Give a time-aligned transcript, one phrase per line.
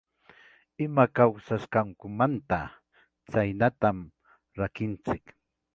[0.85, 2.59] Ima kawsasqankumanta,
[3.31, 3.97] chaynatam
[4.61, 5.25] rakinchik.